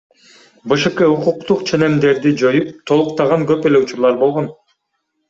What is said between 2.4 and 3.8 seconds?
жоюп толуктаган көп